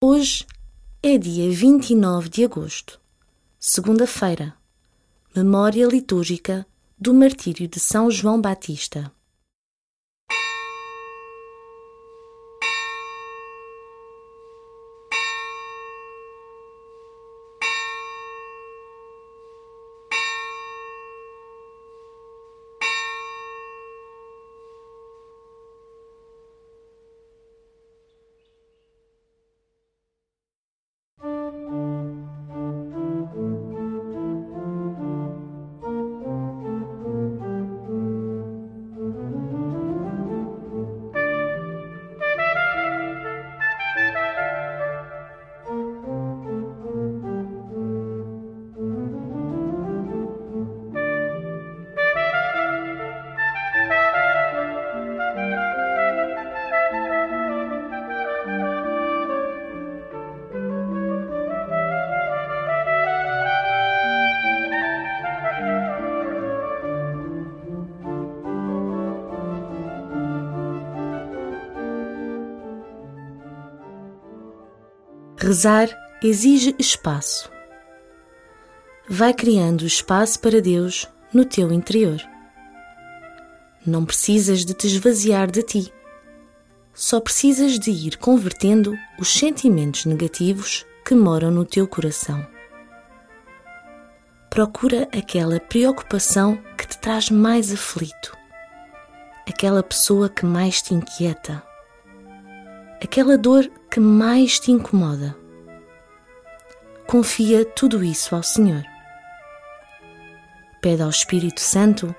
[0.00, 0.46] Hoje
[1.02, 3.00] é dia 29 de agosto,
[3.58, 4.54] segunda-feira,
[5.34, 6.64] memória litúrgica
[6.96, 9.10] do martírio de São João Batista.
[75.48, 75.88] Rezar
[76.22, 77.50] exige espaço.
[79.08, 82.20] Vai criando espaço para Deus no teu interior.
[83.86, 85.92] Não precisas de te esvaziar de ti.
[86.92, 92.46] Só precisas de ir convertendo os sentimentos negativos que moram no teu coração.
[94.50, 98.36] Procura aquela preocupação que te traz mais aflito,
[99.48, 101.66] aquela pessoa que mais te inquieta
[103.06, 105.36] aquela dor que mais te incomoda.
[107.06, 108.84] Confia tudo isso ao Senhor.
[110.80, 112.14] Pede ao Espírito Santo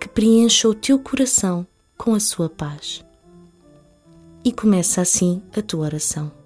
[0.00, 3.04] que preencha o teu coração com a sua paz.
[4.42, 6.39] E começa assim a tua oração.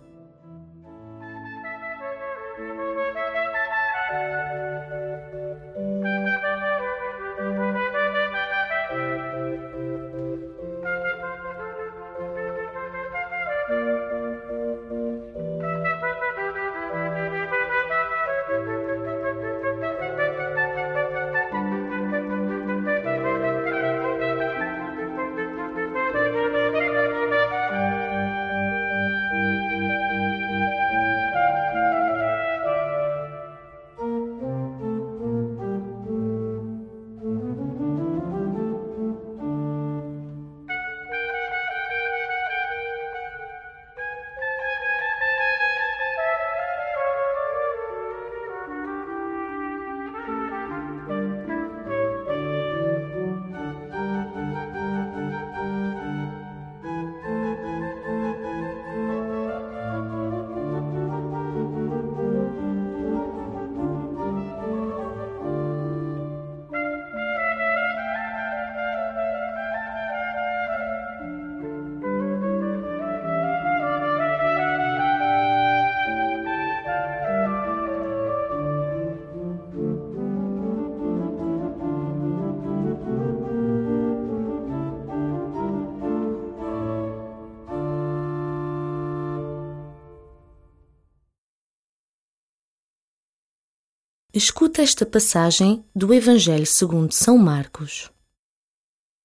[94.36, 98.10] Escuta esta passagem do Evangelho segundo São Marcos.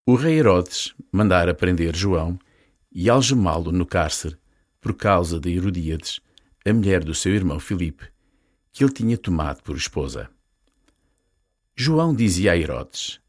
[0.06, 2.38] O rei Herodes mandara prender João
[2.92, 4.38] e algemá-lo no cárcere
[4.80, 6.20] por causa de Herodíades,
[6.64, 8.08] a mulher do seu irmão Filipe,
[8.72, 10.30] que ele tinha tomado por esposa.
[11.76, 13.20] João dizia a Herodes: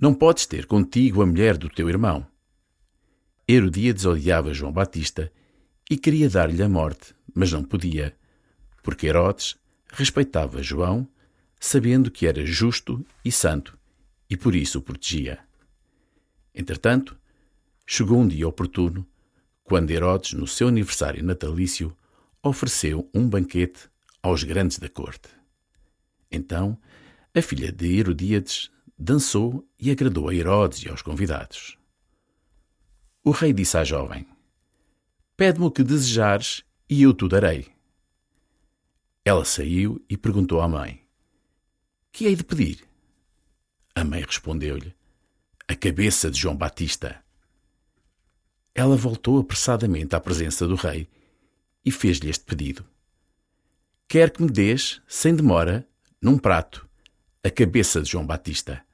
[0.00, 2.24] Não podes ter contigo a mulher do teu irmão.
[3.48, 5.32] Herodíades odiava João Batista
[5.90, 8.16] e queria dar-lhe a morte, mas não podia,
[8.84, 9.60] porque Herodes
[9.92, 11.06] respeitava João,
[11.60, 13.78] sabendo que era justo e santo,
[14.28, 15.38] e por isso o protegia.
[16.54, 17.16] Entretanto,
[17.86, 19.06] chegou um dia oportuno,
[19.62, 21.96] quando Herodes, no seu aniversário natalício,
[22.42, 23.88] ofereceu um banquete
[24.22, 25.28] aos grandes da corte.
[26.30, 26.78] Então,
[27.34, 31.78] a filha de Herodíades dançou e agradou a Herodes e aos convidados.
[33.22, 34.26] O rei disse à jovem:
[35.36, 37.81] Pede-me o que desejares e eu te darei.
[39.24, 41.00] Ela saiu e perguntou à mãe:
[42.10, 42.84] Que hei de pedir?
[43.94, 44.92] A mãe respondeu-lhe:
[45.68, 47.22] A cabeça de João Batista.
[48.74, 51.08] Ela voltou apressadamente à presença do rei
[51.84, 52.84] e fez-lhe este pedido:
[54.08, 55.86] Quer que me dês, sem demora,
[56.20, 56.88] num prato,
[57.44, 58.84] a cabeça de João Batista.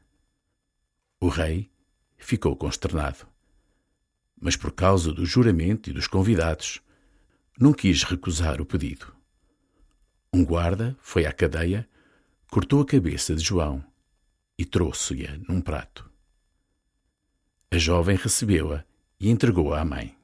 [1.20, 1.70] O rei
[2.18, 3.26] ficou consternado.
[4.40, 6.82] Mas por causa do juramento e dos convidados,
[7.58, 9.17] não quis recusar o pedido.
[10.38, 11.84] Um guarda foi à cadeia,
[12.48, 13.84] cortou a cabeça de João
[14.56, 16.08] e trouxe-a num prato.
[17.72, 18.84] A jovem recebeu-a
[19.18, 20.16] e entregou-a à mãe.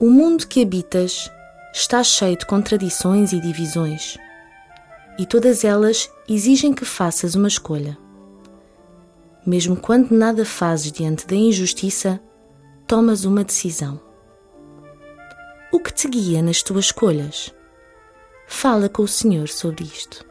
[0.00, 1.28] O mundo que habitas
[1.74, 4.16] está cheio de contradições e divisões,
[5.18, 7.98] e todas elas exigem que faças uma escolha.
[9.44, 12.20] Mesmo quando nada fazes diante da injustiça,
[12.86, 14.00] tomas uma decisão.
[15.72, 17.52] O que te guia nas tuas escolhas?
[18.46, 20.27] Fala com o Senhor sobre isto.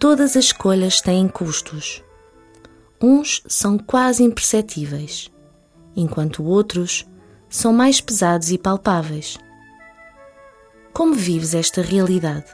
[0.00, 2.02] Todas as escolhas têm custos.
[2.98, 5.30] Uns são quase imperceptíveis,
[5.94, 7.06] enquanto outros
[7.50, 9.36] são mais pesados e palpáveis.
[10.94, 12.46] Como vives esta realidade?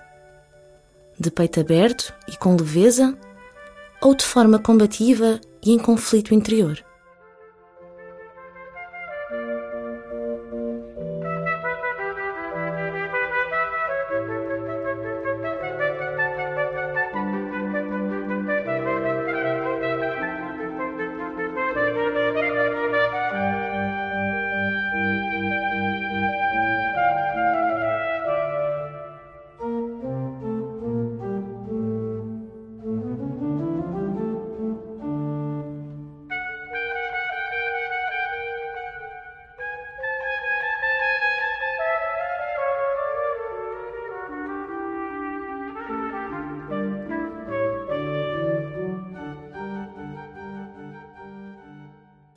[1.16, 3.16] De peito aberto e com leveza?
[4.02, 6.84] Ou de forma combativa e em conflito interior?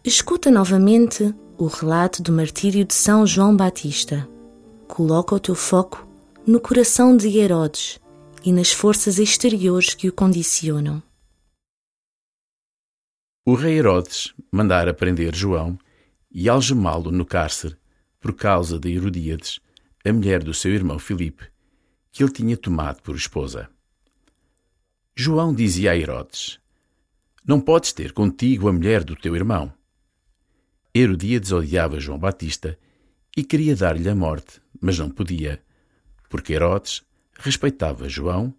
[0.04, 4.30] Escuta novamente o relato do martírio de São João Batista.
[4.88, 6.08] Coloca o teu foco
[6.48, 8.00] no coração de Herodes
[8.46, 11.04] e nas forças exteriores que o condicionam.
[13.46, 15.78] O rei Herodes mandara prender João
[16.32, 17.76] e algemá-lo no cárcere
[18.22, 19.60] por causa de Herodíades,
[20.06, 21.46] a mulher do seu irmão Filipe,
[22.10, 23.70] que ele tinha tomado por esposa.
[25.14, 26.58] João dizia a Herodes:
[27.46, 29.78] Não podes ter contigo a mulher do teu irmão.
[30.94, 32.78] Herodíades odiava João Batista
[33.38, 35.62] e queria dar-lhe a morte, mas não podia,
[36.28, 37.04] porque Herodes
[37.38, 38.54] respeitava João,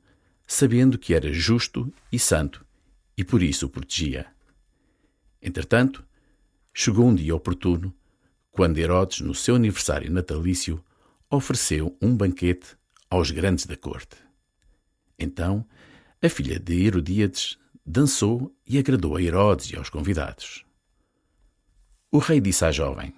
[0.46, 2.64] sabendo que era justo e santo,
[3.16, 4.26] e por isso o protegia.
[5.42, 6.04] Entretanto,
[6.72, 7.92] chegou um dia oportuno,
[8.52, 10.82] quando Herodes, no seu aniversário natalício,
[11.28, 12.76] ofereceu um banquete
[13.08, 14.16] aos grandes da corte.
[15.18, 15.66] Então,
[16.22, 20.64] a filha de Herodíades dançou e agradou a Herodes e aos convidados.
[22.12, 23.14] O rei disse à jovem: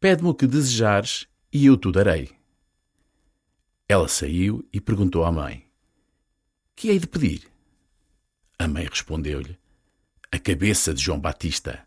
[0.00, 2.36] Pede-me o que desejares e eu te darei.
[3.88, 5.64] Ela saiu e perguntou à mãe:
[6.74, 7.48] Que hei de pedir?
[8.58, 9.56] A mãe respondeu-lhe:
[10.32, 11.86] A cabeça de João Batista.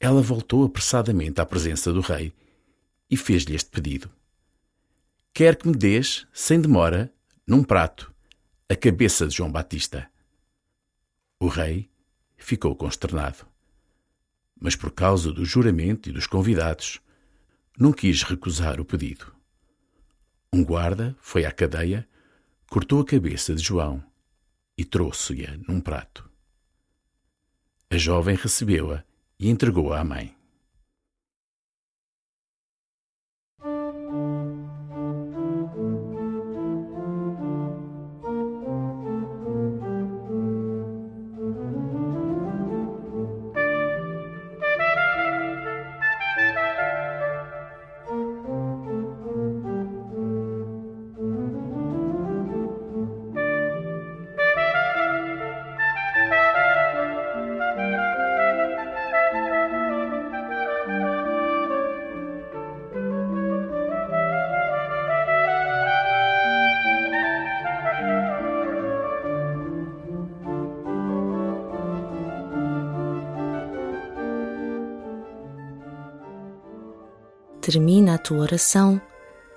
[0.00, 2.32] Ela voltou apressadamente à presença do rei
[3.10, 4.10] e fez-lhe este pedido:
[5.34, 7.12] Quer que me dês, sem demora,
[7.46, 8.14] num prato,
[8.66, 10.10] a cabeça de João Batista.
[11.38, 11.90] O rei
[12.38, 13.46] ficou consternado
[14.60, 17.00] mas por causa do juramento e dos convidados,
[17.78, 19.32] não quis recusar o pedido.
[20.52, 22.08] Um guarda foi à cadeia,
[22.68, 24.02] cortou a cabeça de João
[24.76, 26.28] e trouxe-a num prato.
[27.90, 29.04] A jovem recebeu-a
[29.38, 30.37] e entregou-a à mãe.
[77.70, 78.98] Termina a tua oração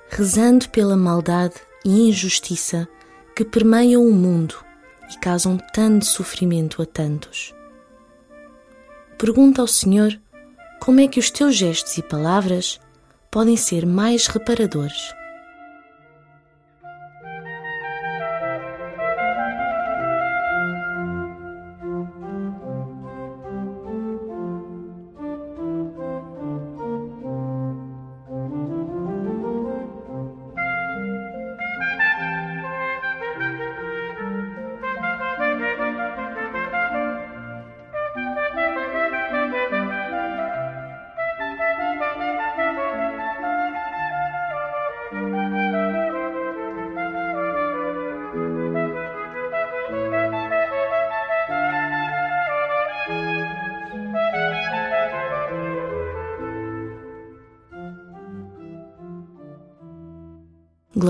[0.09, 2.85] rezando pela maldade e injustiça
[3.33, 4.53] que permeiam o mundo
[5.09, 7.55] e causam tanto sofrimento a tantos.
[9.17, 10.19] Pergunta ao Senhor
[10.81, 12.81] como é que os teus gestos e palavras
[13.31, 15.13] podem ser mais reparadores.